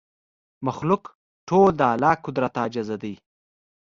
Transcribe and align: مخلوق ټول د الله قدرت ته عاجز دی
مخلوق 0.65 1.03
ټول 1.47 1.69
د 1.79 1.81
الله 1.93 2.13
قدرت 2.25 2.51
ته 2.55 2.59
عاجز 2.63 2.89
دی 3.01 3.13